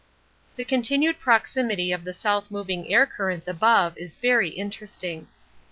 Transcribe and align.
The 0.55 0.65
continued 0.65 1.19
proximity 1.19 1.91
of 1.91 2.05
the 2.05 2.13
south 2.15 2.49
moving 2.49 2.91
air 2.91 3.05
currents 3.05 3.47
above 3.47 3.95
is 3.99 4.15
very 4.15 4.49
interesting. 4.49 5.27